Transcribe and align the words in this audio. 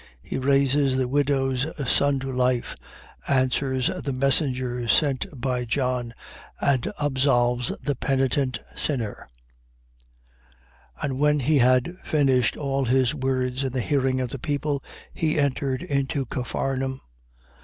He 0.23 0.39
raises 0.39 0.97
the 0.97 1.07
widow's 1.07 1.67
son 1.87 2.17
to 2.21 2.31
life, 2.31 2.75
answers 3.27 3.85
the 3.85 4.11
messengers 4.11 4.91
sent 4.91 5.27
by 5.39 5.63
John 5.63 6.15
and 6.59 6.91
absolves 6.99 7.67
the 7.83 7.93
penitent 7.93 8.57
sinner. 8.75 9.29
7:1. 10.99 11.03
And 11.03 11.19
when 11.19 11.39
he 11.41 11.59
had 11.59 11.97
finished 12.03 12.57
all 12.57 12.85
his 12.85 13.13
words 13.13 13.63
in 13.63 13.73
the 13.73 13.79
hearing 13.81 14.19
of 14.19 14.29
the 14.29 14.39
people, 14.39 14.83
he 15.13 15.37
entered 15.37 15.83
into 15.83 16.25
Capharnaum. 16.25 16.93
7:2. 16.93 16.99